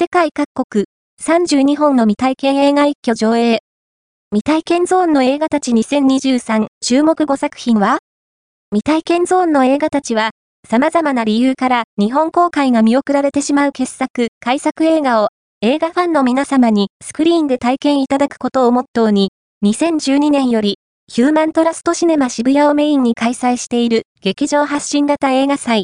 [0.00, 0.86] 世界各国
[1.22, 3.58] 32本の未体験映画一挙上映。
[4.30, 7.98] 未体験ゾーンの映画たち2023注目5作品は？
[8.72, 10.30] 未体験ゾーンの映画たちは
[10.66, 15.28] 様々な理由から日本公開が見送られてしまう傑作、改作映画を
[15.60, 19.32] 映画ファンの皆様にスクリーンで体験いただくことをモットーに
[19.66, 20.78] 2012年より
[21.12, 25.78] ヒューマントラストシネマ渋谷をメインに開催している劇場発信型映画祭